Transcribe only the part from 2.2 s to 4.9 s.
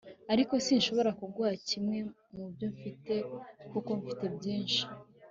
mubyo mfite kuko si mfite byishi